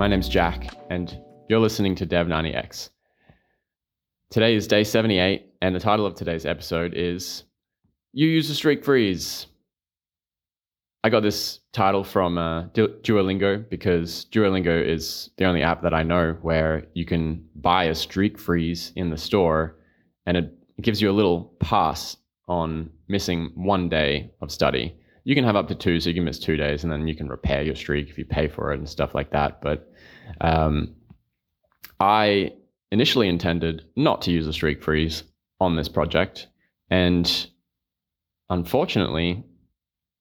[0.00, 1.14] My name's Jack, and
[1.50, 2.88] you're listening to Dev90X.
[4.30, 7.44] Today is day 78, and the title of today's episode is
[8.14, 9.44] You Use a Streak Freeze.
[11.04, 16.02] I got this title from uh, Duolingo because Duolingo is the only app that I
[16.02, 19.76] know where you can buy a streak freeze in the store
[20.24, 22.16] and it, it gives you a little pass
[22.48, 24.96] on missing one day of study.
[25.30, 27.14] You can have up to two, so you can miss two days and then you
[27.14, 29.60] can repair your streak if you pay for it and stuff like that.
[29.60, 29.88] But
[30.40, 30.96] um,
[32.00, 32.54] I
[32.90, 35.22] initially intended not to use a streak freeze
[35.60, 36.48] on this project.
[36.90, 37.46] And
[38.48, 39.44] unfortunately,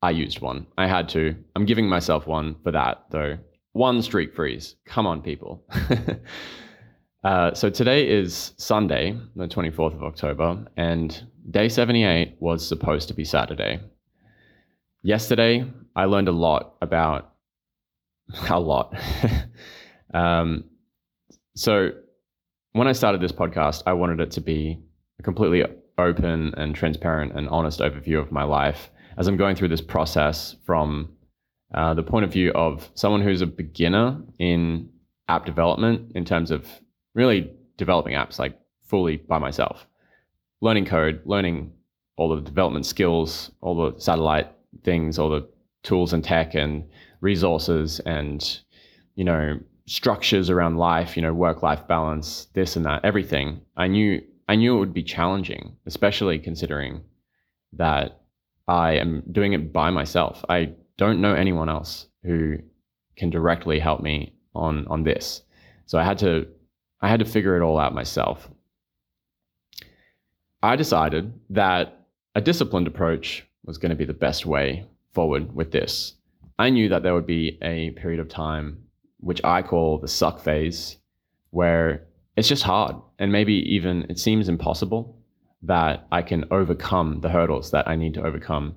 [0.03, 0.67] I used one.
[0.77, 1.36] I had to.
[1.55, 3.39] I'm giving myself one for that, though.
[3.73, 4.76] One streak freeze.
[4.86, 5.66] Come on, people.
[7.23, 13.16] uh, so today is Sunday, the 24th of October, and day 78 was supposed to
[13.16, 13.80] be Saturday.
[15.02, 17.33] Yesterday, I learned a lot about
[18.50, 18.94] a lot.
[20.14, 20.66] um,
[21.56, 21.91] so
[22.73, 24.80] when I started this podcast, I wanted it to be
[25.19, 25.64] a completely
[25.97, 30.56] open and transparent and honest overview of my life as I'm going through this process
[30.66, 31.09] from
[31.73, 34.89] uh, the point of view of someone who's a beginner in
[35.28, 36.67] app development in terms of
[37.16, 39.86] really developing apps like fully by myself,
[40.61, 41.72] learning code, learning
[42.17, 44.52] all the development skills, all the satellite
[44.84, 45.48] things, all the
[45.84, 46.84] tools and tech and
[47.22, 48.59] resources and,
[49.16, 53.62] you know, structures around life, you know, work life balance, this and that, everything.
[53.75, 57.02] I knew I knew it would be challenging, especially considering
[57.73, 58.22] that
[58.67, 60.44] I am doing it by myself.
[60.50, 62.58] I don't know anyone else who
[63.16, 65.42] can directly help me on on this.
[65.86, 66.47] So I had to
[67.02, 68.50] I had to figure it all out myself.
[70.62, 75.72] I decided that a disciplined approach was going to be the best way forward with
[75.72, 76.16] this.
[76.58, 78.80] I knew that there would be a period of time
[79.19, 80.97] which I call the suck phase
[81.52, 85.16] where it's just hard and maybe even it seems impossible
[85.62, 88.75] that I can overcome the hurdles that I need to overcome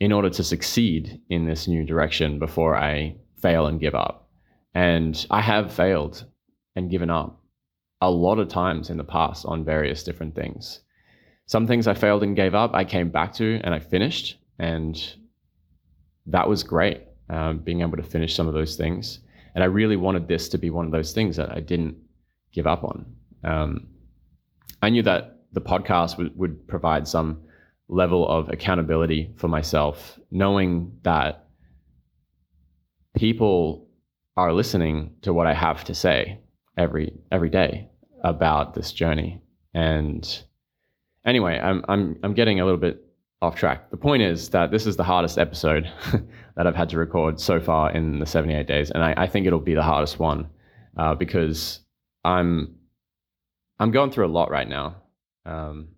[0.00, 4.28] in order to succeed in this new direction before I fail and give up.
[4.74, 6.24] And I have failed
[6.74, 7.40] and given up
[8.00, 10.80] a lot of times in the past on various different things.
[11.46, 14.38] Some things I failed and gave up, I came back to and I finished.
[14.58, 14.96] And
[16.26, 19.20] that was great, um, being able to finish some of those things.
[19.54, 21.96] And I really wanted this to be one of those things that I didn't
[22.52, 23.06] give up on.
[23.44, 23.88] Um,
[24.82, 27.42] I knew that the podcast would, would provide some
[27.88, 31.46] level of accountability for myself, knowing that
[33.14, 33.88] people
[34.36, 36.40] are listening to what I have to say
[36.76, 37.88] every every day
[38.24, 39.40] about this journey.
[39.74, 40.42] And
[41.26, 43.04] anyway, I'm I'm I'm getting a little bit
[43.42, 43.90] off track.
[43.90, 45.90] The point is that this is the hardest episode
[46.56, 49.46] that I've had to record so far in the 78 days, and I, I think
[49.46, 50.48] it'll be the hardest one
[50.96, 51.80] uh, because
[52.24, 52.76] I'm
[53.78, 54.96] I'm going through a lot right now.
[55.46, 55.88] Um,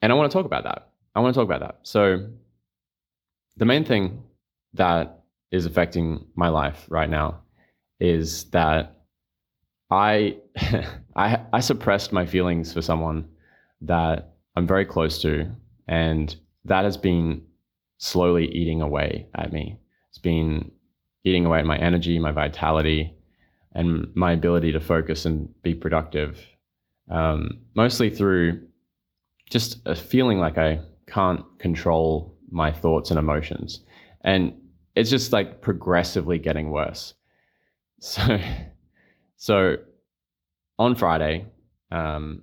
[0.00, 0.90] and I want to talk about that.
[1.14, 1.78] I want to talk about that.
[1.82, 2.28] So,
[3.56, 4.22] the main thing
[4.74, 7.42] that is affecting my life right now
[8.00, 9.01] is that
[9.92, 10.36] I,
[11.16, 13.28] I, I suppressed my feelings for someone
[13.82, 15.50] that I'm very close to,
[15.86, 17.42] and that has been
[17.98, 19.78] slowly eating away at me.
[20.08, 20.70] It's been
[21.24, 23.14] eating away at my energy, my vitality,
[23.74, 26.38] and my ability to focus and be productive
[27.10, 28.66] um, mostly through
[29.50, 33.80] just a feeling like I can't control my thoughts and emotions.
[34.22, 34.54] And
[34.94, 37.14] it's just like progressively getting worse.
[38.04, 38.40] So,
[39.42, 39.76] so
[40.78, 41.46] on Friday,
[41.90, 42.42] um,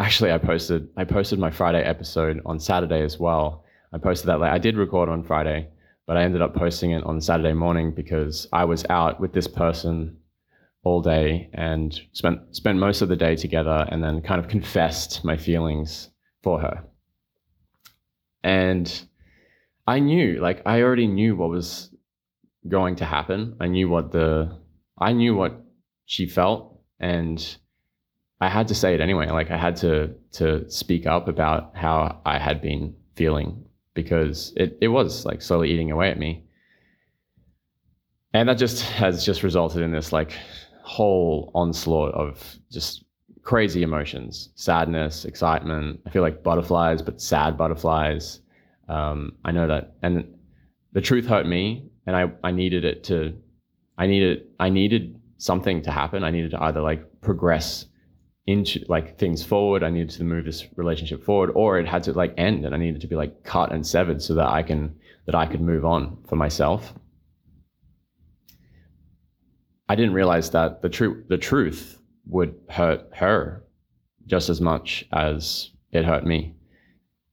[0.00, 3.64] actually, I posted I posted my Friday episode on Saturday as well.
[3.92, 5.68] I posted that like I did record on Friday,
[6.08, 9.46] but I ended up posting it on Saturday morning because I was out with this
[9.46, 10.16] person
[10.82, 15.24] all day and spent spent most of the day together and then kind of confessed
[15.24, 16.10] my feelings
[16.42, 16.82] for her.
[18.42, 18.92] And
[19.86, 21.94] I knew, like I already knew what was
[22.66, 23.54] going to happen.
[23.60, 24.63] I knew what the
[24.98, 25.60] I knew what
[26.06, 27.56] she felt and
[28.40, 29.30] I had to say it anyway.
[29.30, 33.64] Like I had to to speak up about how I had been feeling
[33.94, 36.44] because it, it was like slowly eating away at me.
[38.32, 40.32] And that just has just resulted in this like
[40.82, 43.04] whole onslaught of just
[43.42, 48.40] crazy emotions sadness excitement i feel like butterflies but sad butterflies
[48.88, 50.24] um, i know that and
[50.92, 53.34] the truth hurt me and i i needed it to
[53.98, 56.24] i needed i needed something to happen.
[56.24, 57.86] I needed to either like progress
[58.46, 59.82] into like things forward.
[59.82, 62.78] I needed to move this relationship forward or it had to like end and i
[62.78, 64.94] needed to be like cut and severed so that i can
[65.26, 66.94] that i could move on for myself.
[69.88, 73.64] I didn't realize that the truth the truth would hurt her
[74.26, 76.54] just as much as it hurt me.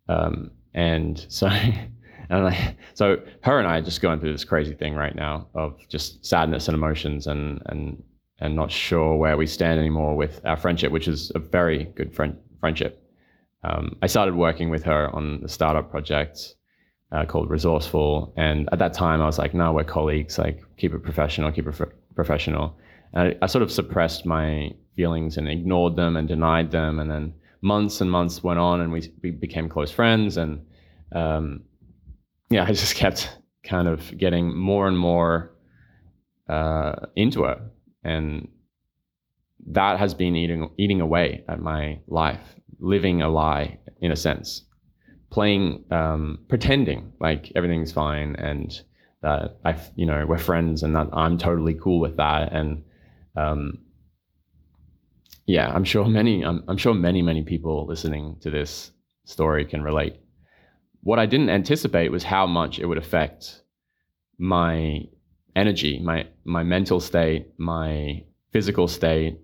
[0.09, 1.47] Um, and so,
[2.31, 5.47] and like, so her and I are just going through this crazy thing right now
[5.53, 8.01] of just sadness and emotions and and
[8.39, 12.13] and not sure where we stand anymore with our friendship, which is a very good
[12.15, 12.97] friend friendship.
[13.63, 16.55] Um, I started working with her on the startup project
[17.11, 20.39] uh, called Resourceful, and at that time I was like, "No, we're colleagues.
[20.39, 21.75] Like, keep it professional, keep it
[22.15, 22.77] professional."
[23.13, 27.11] And I, I sort of suppressed my feelings and ignored them and denied them, and
[27.11, 30.65] then months and months went on, and we we became close friends, and
[31.11, 31.61] um,
[32.51, 35.51] yeah, I just kept kind of getting more and more
[36.49, 37.59] uh, into it,
[38.03, 38.47] and
[39.67, 44.63] that has been eating eating away at my life, living a lie in a sense,
[45.29, 48.81] playing, um, pretending like everything's fine and
[49.21, 52.83] that I, you know, we're friends and that I'm totally cool with that, and
[53.35, 53.77] um,
[55.45, 58.91] yeah, I'm sure many, I'm, I'm sure many, many people listening to this
[59.25, 60.17] story can relate.
[61.01, 63.63] What I didn't anticipate was how much it would affect
[64.37, 65.01] my
[65.55, 69.39] energy, my my mental state, my physical state,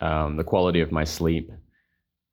[0.00, 1.50] um, the quality of my sleep.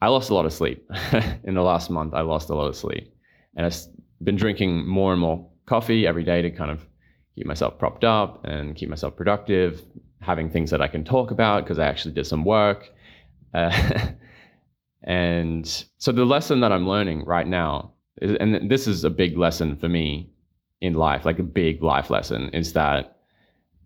[0.02, 0.90] I lost a lot of sleep
[1.44, 2.14] in the last month.
[2.14, 3.14] I lost a lot of sleep,
[3.56, 3.76] and I've
[4.24, 6.86] been drinking more and more coffee every day to kind of
[7.36, 9.82] keep myself propped up and keep myself productive,
[10.22, 12.90] having things that I can talk about because I actually did some work.
[13.54, 14.10] Uh,
[15.04, 19.76] and so the lesson that I'm learning right now, and this is a big lesson
[19.76, 20.30] for me
[20.82, 23.18] in life, like a big life lesson, is that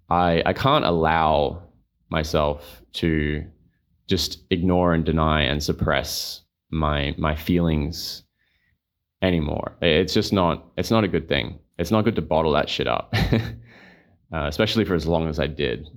[0.09, 1.63] I I can't allow
[2.09, 3.43] myself to
[4.07, 6.41] just ignore and deny and suppress
[6.71, 8.23] my my feelings
[9.21, 9.77] anymore.
[9.81, 11.59] It's just not it's not a good thing.
[11.79, 13.13] It's not good to bottle that shit up,
[14.33, 15.87] uh, especially for as long as I did.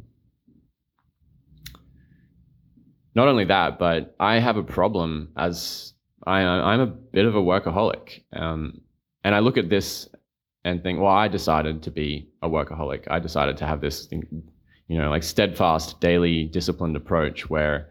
[3.15, 5.94] Not only that, but I have a problem as
[6.26, 8.81] I, I'm a bit of a workaholic, um,
[9.25, 10.08] and I look at this
[10.64, 13.05] and think, well, I decided to be a workaholic.
[13.08, 17.90] I decided to have this, you know, like steadfast, daily, disciplined approach where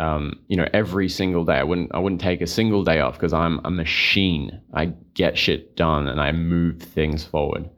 [0.00, 1.54] um, you know, every single day.
[1.54, 4.62] I wouldn't I wouldn't take a single day off because I'm a machine.
[4.72, 7.68] I get shit done and I move things forward.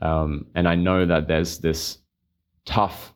[0.00, 1.98] Um, and I know that there's this
[2.66, 3.12] tough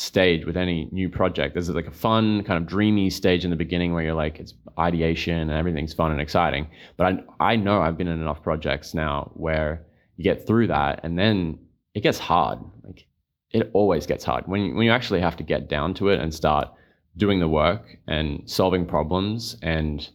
[0.00, 1.54] stage with any new project.
[1.54, 4.54] There's like a fun, kind of dreamy stage in the beginning where you're like, it's
[4.78, 6.68] ideation and everything's fun and exciting.
[6.96, 7.06] But
[7.38, 9.84] I I know I've been in enough projects now where
[10.16, 11.58] you get through that and then
[11.94, 12.58] it gets hard.
[12.82, 13.06] Like
[13.50, 16.18] it always gets hard when you, when you actually have to get down to it
[16.18, 16.68] and start
[17.16, 20.08] doing the work and solving problems and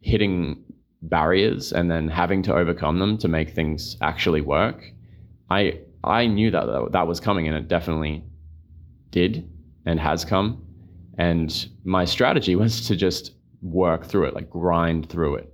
[0.00, 0.62] hitting
[1.02, 4.84] barriers and then having to overcome them to make things actually work.
[5.50, 8.22] I I knew that that was coming and it definitely
[9.10, 9.48] did
[9.84, 10.64] and has come.
[11.18, 13.32] And my strategy was to just
[13.62, 15.52] work through it, like grind through it.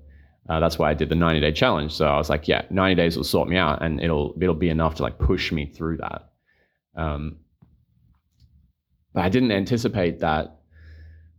[0.49, 1.93] Uh, that's why I did the 90 day challenge.
[1.93, 4.69] So I was like, yeah, 90 days will sort me out and it'll it'll be
[4.69, 6.33] enough to like push me through that.
[6.97, 7.39] Um,
[9.15, 10.59] but I didn't anticipate that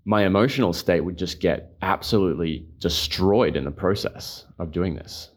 [0.06, 5.30] my emotional state would just get absolutely destroyed in the process of doing this.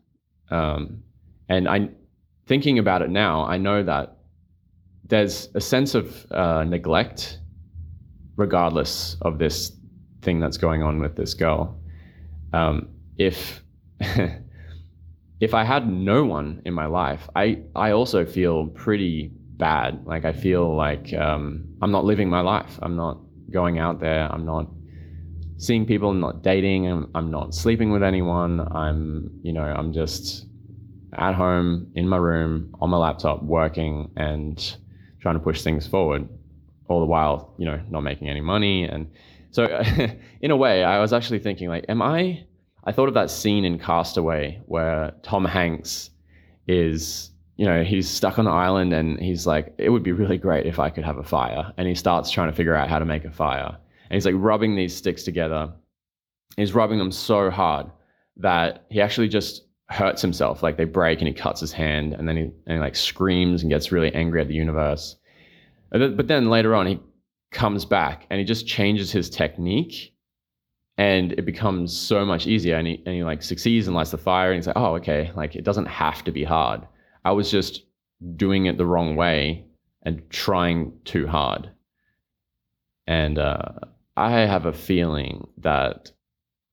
[0.51, 1.03] Um,
[1.49, 1.91] and I,
[2.47, 4.16] thinking about it now, I know that
[5.09, 7.39] there's a sense of uh, neglect,
[8.37, 9.73] regardless of this
[10.23, 11.79] thing that's going on with this girl.
[12.53, 13.63] Um, if
[15.41, 20.05] if I had no one in my life, I I also feel pretty bad.
[20.07, 22.79] Like I feel like um, I'm not living my life.
[22.83, 23.19] I'm not
[23.51, 24.31] going out there.
[24.33, 24.69] I'm not
[25.59, 26.11] seeing people.
[26.11, 26.87] I'm not dating.
[26.87, 28.61] I'm, I'm not sleeping with anyone.
[28.73, 30.47] I'm, you know, I'm just
[31.15, 34.77] at home in my room on my laptop working and
[35.21, 36.29] trying to push things forward
[36.89, 38.85] all the while, you know, not making any money.
[38.85, 39.11] And
[39.51, 39.65] so,
[40.41, 42.45] in a way, I was actually thinking, like, am I?
[42.85, 46.11] I thought of that scene in Castaway where Tom Hanks
[46.69, 50.37] is you know, he's stuck on the island and he's like, it would be really
[50.37, 51.73] great if I could have a fire.
[51.77, 53.77] And he starts trying to figure out how to make a fire.
[54.11, 55.73] And he's like rubbing these sticks together.
[56.57, 57.91] He's rubbing them so hard
[58.37, 60.63] that he actually just hurts himself.
[60.63, 63.63] Like they break and he cuts his hand and then he, and he like screams
[63.63, 65.17] and gets really angry at the universe.
[65.91, 67.01] But then later on, he
[67.53, 70.13] comes back and he just changes his technique
[70.99, 74.19] and it becomes so much easier and he, and he like succeeds and lights the
[74.19, 76.87] fire and he's like, oh, okay, like it doesn't have to be hard
[77.27, 77.83] I was just
[78.37, 79.65] doing it the wrong way
[80.05, 81.69] and trying too hard.
[83.09, 83.73] And uh,
[84.17, 86.13] I have a feeling that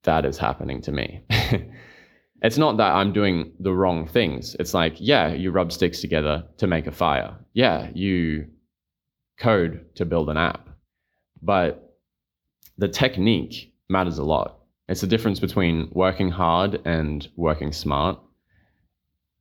[0.03, 1.23] that is happening to me.
[2.43, 4.55] it's not that I'm doing the wrong things.
[4.59, 7.35] It's like, yeah, you rub sticks together to make a fire.
[7.53, 8.47] Yeah, you
[9.39, 10.67] code to build an app.
[11.41, 11.97] But
[12.77, 14.59] the technique matters a lot.
[14.89, 18.19] It's the difference between working hard and working smart.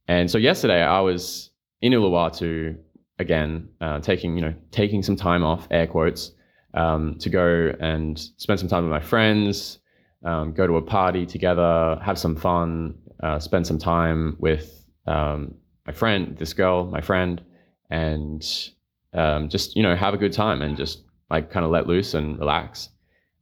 [0.07, 2.77] And so yesterday I was in Uluwatu
[3.19, 6.33] again, uh, taking you know taking some time off, air quotes,
[6.75, 9.79] um, to go and spend some time with my friends,
[10.25, 15.55] um, go to a party together, have some fun, uh, spend some time with um,
[15.87, 17.43] my friend, this girl, my friend,
[17.91, 18.71] and
[19.15, 22.15] um, just you know have a good time and just like kind of let loose
[22.15, 22.89] and relax.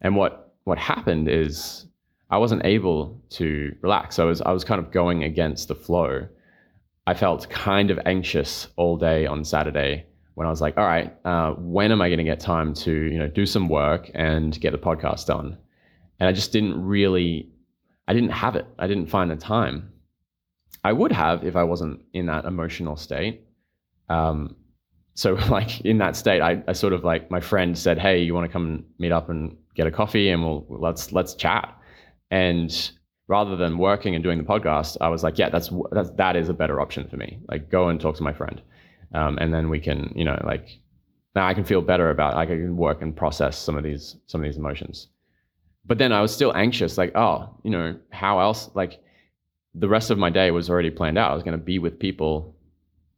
[0.00, 1.86] And what what happened is
[2.30, 4.18] I wasn't able to relax.
[4.18, 6.26] I was I was kind of going against the flow.
[7.06, 11.14] I felt kind of anxious all day on Saturday when I was like, all right,
[11.24, 14.58] uh, when am I going to get time to you know do some work and
[14.60, 15.58] get the podcast done?
[16.20, 17.48] And I just didn't really,
[18.06, 18.66] I didn't have it.
[18.78, 19.90] I didn't find the time.
[20.84, 23.42] I would have if I wasn't in that emotional state.
[24.08, 24.56] Um,
[25.14, 28.34] so like in that state, I, I sort of like my friend said, "Hey, you
[28.34, 31.74] want to come meet up and get a coffee and we'll let's let's chat."
[32.30, 32.90] And
[33.28, 36.48] rather than working and doing the podcast, I was like, "Yeah, that's that's that is
[36.48, 37.38] a better option for me.
[37.48, 38.60] Like go and talk to my friend,
[39.14, 40.80] um, and then we can you know like
[41.34, 44.16] now I can feel better about like I can work and process some of these
[44.26, 45.08] some of these emotions."
[45.86, 48.70] But then I was still anxious, like, oh, you know, how else?
[48.74, 49.00] Like
[49.74, 51.30] the rest of my day was already planned out.
[51.30, 52.56] I was going to be with people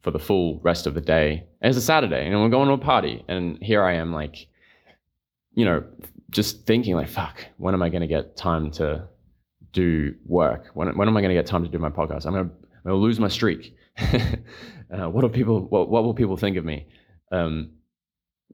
[0.02, 1.47] for the full rest of the day.
[1.61, 3.25] And it's a Saturday, and we're going to a party.
[3.28, 4.47] And here I am, like,
[5.54, 5.85] you know,
[6.31, 9.09] just thinking, like, fuck, when am I going to get time to
[9.73, 10.71] do work?
[10.75, 12.26] When, when am I going to get time to do my podcast?
[12.26, 13.76] I'm going to, I'm going to lose my streak.
[13.99, 16.87] uh, what do people, what, what will people think of me?
[17.31, 17.71] Um,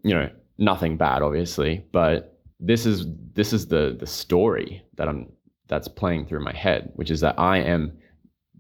[0.03, 5.33] you know, nothing bad, obviously, but this is this is the the story that I'm
[5.69, 7.99] that's playing through my head, which is that I am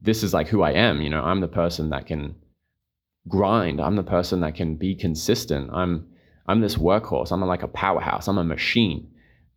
[0.01, 2.37] this is like who I am, you know, I'm the person that can
[3.29, 3.81] grind.
[3.81, 5.71] I'm the person that can be consistent.
[5.73, 6.07] I'm
[6.47, 7.31] I'm this workhorse.
[7.31, 8.29] I'm like a powerhouse.
[8.29, 9.11] I'm a machine.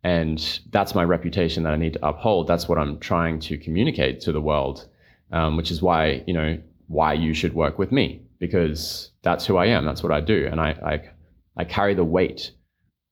[0.04, 2.48] And that's my reputation that I need to uphold.
[2.48, 4.88] That's what I'm trying to communicate to the world,
[5.30, 6.58] um, which is why, you know,
[6.88, 9.84] why you should work with me because that's who I am.
[9.84, 10.48] That's what I do.
[10.50, 11.10] And I, I,
[11.56, 12.50] I carry the weight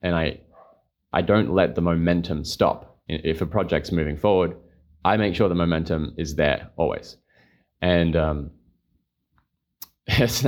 [0.02, 0.40] and I,
[1.12, 2.98] I don't let the momentum stop.
[3.08, 4.56] If a project's moving forward,
[5.04, 7.16] I make sure the momentum is there always.
[7.82, 8.50] And um,
[10.06, 10.44] it's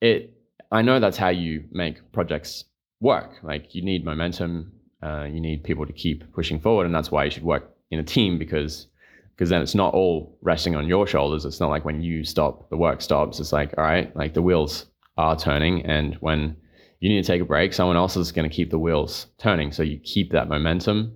[0.00, 0.34] it.
[0.70, 2.64] I know that's how you make projects
[3.00, 3.32] work.
[3.42, 4.72] Like you need momentum.
[5.02, 7.98] Uh, you need people to keep pushing forward, and that's why you should work in
[7.98, 8.86] a team because
[9.34, 11.44] because then it's not all resting on your shoulders.
[11.44, 13.40] It's not like when you stop, the work stops.
[13.40, 14.86] It's like all right, like the wheels
[15.18, 16.56] are turning, and when
[17.02, 17.72] you need to take a break.
[17.72, 19.72] Someone else is going to keep the wheels turning.
[19.72, 21.12] So you keep that momentum.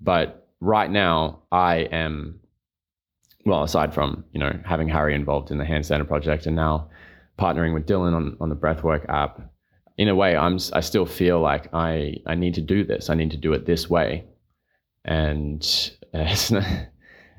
[0.00, 2.40] But right now, I am,
[3.44, 6.88] well, aside from, you know, having Harry involved in the Handstander project and now
[7.38, 9.42] partnering with Dylan on, on the Breathwork app,
[9.98, 13.10] in a way, I'm, I still feel like I, I need to do this.
[13.10, 14.24] I need to do it this way.
[15.04, 15.62] And
[16.14, 16.34] uh,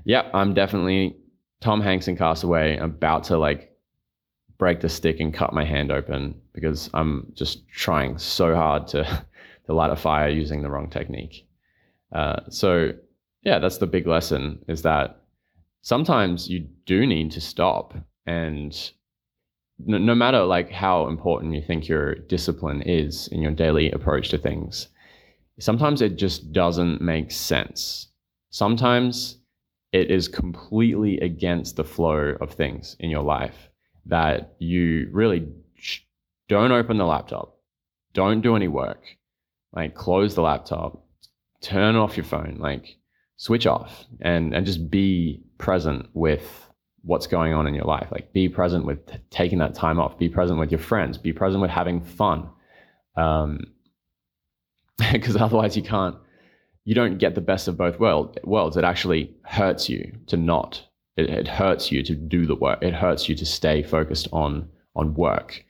[0.06, 1.18] yeah, I'm definitely
[1.62, 3.75] Tom Hanks in Castaway I'm about to like
[4.58, 9.04] break the stick and cut my hand open because I'm just trying so hard to
[9.66, 11.48] to light a fire using the wrong technique.
[12.12, 12.92] Uh, so
[13.44, 15.22] yeah, that's the big lesson is that
[15.82, 17.96] sometimes you do need to stop
[18.26, 18.92] and
[19.80, 24.30] no, no matter like how important you think your discipline is in your daily approach
[24.30, 24.88] to things,
[25.60, 28.08] sometimes it just doesn't make sense.
[28.52, 29.40] Sometimes
[29.92, 33.70] it is completely against the flow of things in your life
[34.08, 35.48] that you really
[36.48, 37.58] don't open the laptop,
[38.14, 39.02] don't do any work,
[39.74, 41.04] like close the laptop,
[41.62, 42.98] turn off your phone, like
[43.38, 46.68] switch off and, and just be present with
[47.04, 48.08] what's going on in your life.
[48.12, 51.62] Like be present with taking that time off, be present with your friends, be present
[51.62, 52.50] with having fun.
[53.16, 53.60] Um,
[55.12, 56.16] because otherwise you can't,
[56.84, 58.78] you don't get the best of both world, worlds.
[58.78, 60.84] It actually hurts you to not
[61.18, 62.80] it, it hurts you to do the work.
[62.82, 65.66] It hurts you to stay focused on on work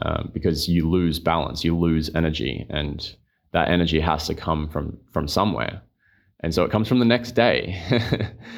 [0.00, 3.14] um, because you lose balance, you lose energy, and
[3.52, 5.82] that energy has to come from from somewhere.
[6.40, 7.80] And so it comes from the next day,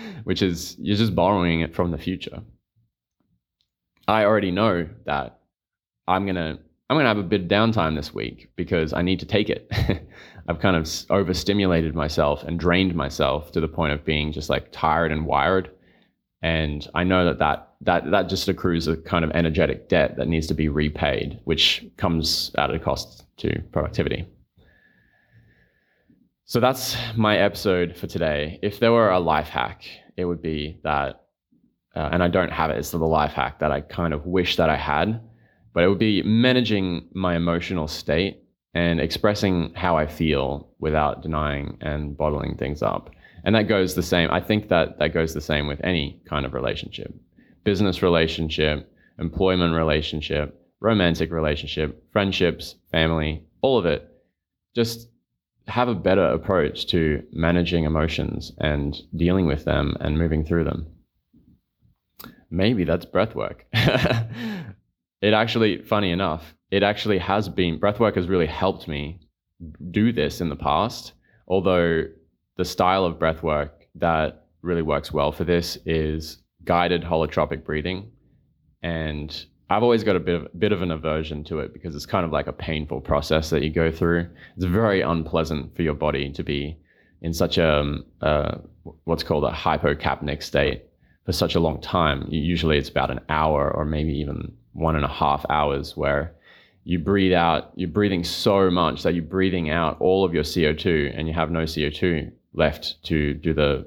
[0.25, 2.43] which is you're just borrowing it from the future.
[4.09, 5.41] I already know that
[6.07, 9.27] I'm gonna I'm gonna have a bit of downtime this week because I need to
[9.27, 9.71] take it.
[10.49, 14.71] I've kind of overstimulated myself and drained myself to the point of being just like
[14.73, 15.71] tired and wired
[16.45, 20.29] and I know that that that that just accrues a kind of energetic debt that
[20.29, 24.27] needs to be repaid, which comes at a cost to productivity.
[26.45, 28.59] So that's my episode for today.
[28.61, 29.85] If there were a life hack,
[30.19, 31.23] it would be that,
[31.97, 32.77] uh, and I don't have it.
[32.77, 35.23] It's the life hack that I kind of wish that I had,
[35.73, 38.43] but it would be managing my emotional state
[38.75, 43.09] and expressing how I feel without denying and bottling things up.
[43.45, 44.31] And that goes the same.
[44.31, 47.15] I think that that goes the same with any kind of relationship
[47.65, 54.07] business relationship, employment relationship, romantic relationship, friendships, family, all of it.
[54.77, 55.09] Just
[55.67, 60.87] have a better approach to managing emotions and dealing with them and moving through them.
[62.51, 63.65] Maybe that's breath work.
[63.73, 69.21] it actually, funny enough, it actually has been, breath work has really helped me
[69.91, 71.15] do this in the past.
[71.49, 72.05] Although
[72.57, 78.11] the style of breath work that really works well for this is guided holotropic breathing.
[78.83, 82.07] And I've always got a bit of, bit of an aversion to it because it's
[82.07, 84.29] kind of like a painful process that you go through.
[84.57, 86.79] It's very unpleasant for your body to be
[87.23, 88.69] in such a um,
[89.05, 90.85] what's called a hypocapnic state
[91.25, 92.27] for such a long time.
[92.29, 96.35] Usually it's about an hour or maybe even one and a half hours where
[96.85, 101.19] you breathe out, you're breathing so much that you're breathing out all of your CO2
[101.19, 103.87] and you have no CO2 left to do the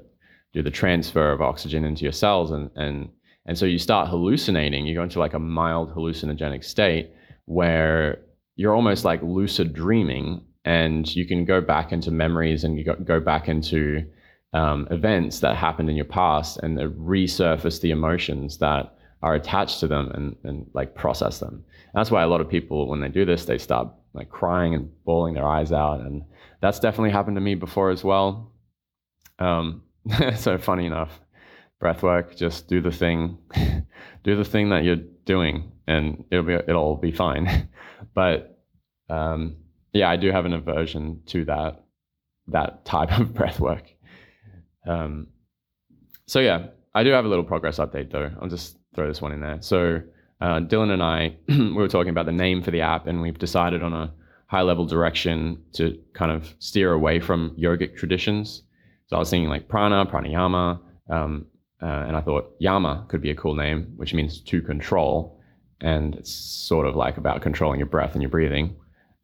[0.54, 3.08] do the transfer of oxygen into your cells and and
[3.48, 4.86] and so you start hallucinating.
[4.86, 7.10] You go into like a mild hallucinogenic state
[7.46, 8.18] where
[8.56, 12.94] you're almost like lucid dreaming and you can go back into memories and you go,
[12.96, 14.04] go back into
[14.52, 19.86] um, events that happened in your past and resurface the emotions that are attached to
[19.86, 21.54] them and, and like process them.
[21.54, 24.74] And that's why a lot of people, when they do this, they start like crying
[24.74, 26.00] and bawling their eyes out.
[26.00, 26.22] And
[26.60, 28.52] that's definitely happened to me before as well.
[29.38, 29.82] Um,
[30.36, 31.20] so funny enough,
[31.78, 33.38] breath work, just do the thing,
[34.24, 37.68] do the thing that you're doing, and it'll be it'll be fine.
[38.14, 38.58] but
[39.08, 39.56] um,
[39.92, 41.84] yeah, I do have an aversion to that
[42.48, 43.84] that type of breath work.
[44.86, 45.28] Um,
[46.26, 48.30] so yeah, I do have a little progress update though.
[48.40, 49.58] I'll just throw this one in there.
[49.60, 50.02] So
[50.40, 53.38] uh, Dylan and I we were talking about the name for the app, and we've
[53.38, 54.12] decided on a
[54.46, 58.62] high level direction to kind of steer away from yogic traditions.
[59.08, 61.46] So I was thinking like prana, pranayama, um,
[61.82, 65.40] uh, and I thought Yama could be a cool name, which means to control.
[65.80, 68.76] And it's sort of like about controlling your breath and your breathing.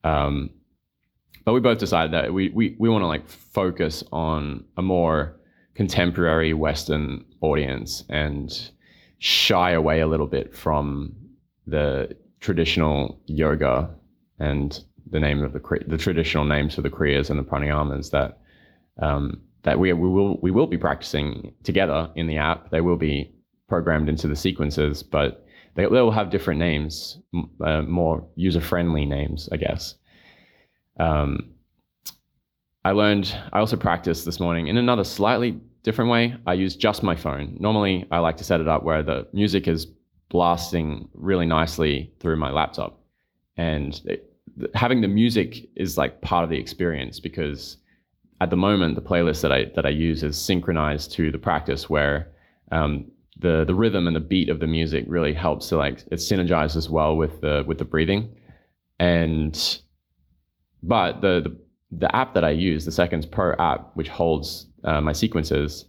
[0.05, 0.51] Um,
[1.44, 5.38] but we both decided that we, we, we want to like focus on a more
[5.75, 8.70] contemporary Western audience and
[9.18, 11.14] shy away a little bit from
[11.66, 13.90] the traditional yoga
[14.38, 18.38] and the name of the the traditional names for the kriyas and the pranayamas that
[19.01, 22.70] um, that we, we will we will be practicing together in the app.
[22.70, 23.35] They will be
[23.68, 27.18] programmed into the sequences, but they, they will have different names,
[27.64, 29.96] uh, more user friendly names, I guess.
[31.00, 31.50] Um,
[32.85, 33.35] I learned.
[33.53, 36.37] I also practiced this morning in another slightly different way.
[36.46, 37.57] I use just my phone.
[37.59, 39.87] Normally, I like to set it up where the music is
[40.29, 43.00] blasting really nicely through my laptop,
[43.57, 44.31] and it,
[44.74, 47.79] having the music is like part of the experience because
[48.40, 51.88] at the moment, the playlist that I that I use is synchronized to the practice,
[51.88, 52.33] where
[52.73, 56.16] um, the the rhythm and the beat of the music really helps to like it
[56.16, 58.35] synergizes well with the with the breathing,
[58.99, 59.81] and
[60.83, 61.57] but the the,
[61.99, 65.87] the app that I use, the Seconds Pro app, which holds uh, my sequences,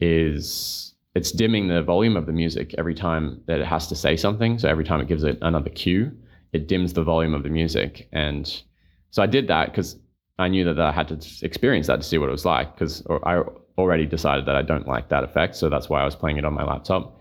[0.00, 4.16] is it's dimming the volume of the music every time that it has to say
[4.16, 4.58] something.
[4.58, 6.12] So every time it gives it another cue,
[6.52, 8.62] it dims the volume of the music, and
[9.10, 9.96] so I did that because
[10.38, 13.02] I knew that I had to experience that to see what it was like because
[13.24, 13.42] I
[13.78, 15.56] already decided that I don't like that effect.
[15.56, 17.20] So that's why I was playing it on my laptop.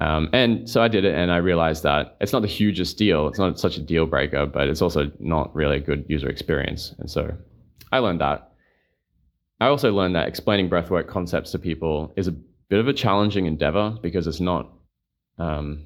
[0.00, 3.28] Um, and so I did it and I realized that it's not the hugest deal.
[3.28, 6.94] It's not such a deal breaker, but it's also not really a good user experience.
[6.98, 7.34] And so
[7.92, 8.52] I learned that.
[9.60, 13.44] I also learned that explaining breathwork concepts to people is a bit of a challenging
[13.44, 14.70] endeavor because it's not
[15.38, 15.84] um,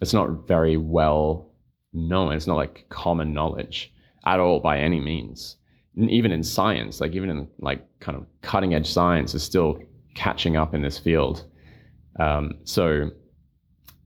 [0.00, 1.50] it's not very well
[1.92, 2.32] known.
[2.32, 3.92] It's not like common knowledge
[4.24, 5.56] at all by any means
[5.96, 9.78] even in science, like even in like kind of cutting edge science, is still
[10.14, 11.44] catching up in this field.
[12.18, 13.10] Um, so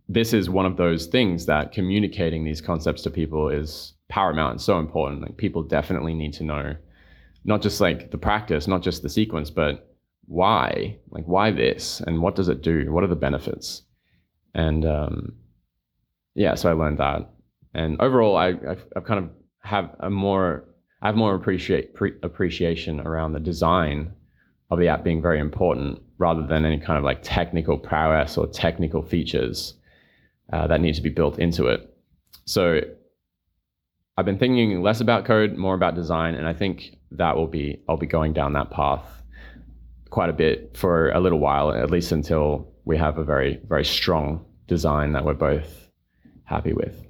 [0.08, 4.60] this is one of those things that communicating these concepts to people is paramount and
[4.60, 5.22] so important.
[5.22, 6.74] Like people definitely need to know
[7.44, 9.88] not just like the practice, not just the sequence, but
[10.26, 12.92] why, like why this, and what does it do?
[12.92, 13.82] What are the benefits?
[14.54, 15.34] And um,
[16.34, 17.30] yeah, so I learned that.
[17.74, 20.64] And overall, I I've, I've kind of have a more
[21.02, 24.12] I have more appreciate pre- appreciation around the design
[24.70, 28.46] of the app being very important rather than any kind of like technical prowess or
[28.46, 29.74] technical features
[30.52, 31.94] uh, that need to be built into it.
[32.44, 32.80] So
[34.16, 37.82] I've been thinking less about code, more about design, and I think that will be
[37.88, 39.22] I'll be going down that path
[40.10, 43.84] quite a bit for a little while, at least until we have a very very
[43.84, 45.88] strong design that we're both
[46.44, 47.04] happy with.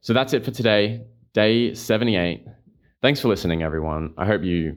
[0.00, 2.44] So that's it for today, day 78.
[3.02, 4.12] Thanks for listening, everyone.
[4.18, 4.76] I hope you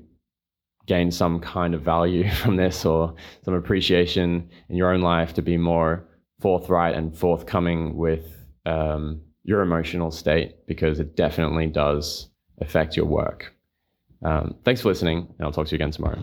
[0.85, 5.41] gain some kind of value from this or some appreciation in your own life to
[5.41, 6.05] be more
[6.39, 8.35] forthright and forthcoming with
[8.65, 13.53] um, your emotional state because it definitely does affect your work.
[14.23, 16.21] Um, thanks for listening, and I'll talk to you again tomorrow.